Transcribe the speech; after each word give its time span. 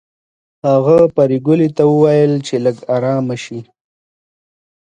هغه 0.69 0.97
پريګلې 1.15 1.69
ته 1.77 1.83
وویل 1.91 2.33
چې 2.47 2.55
لږه 2.63 2.83
ارامه 2.95 3.35
شي 3.43 3.59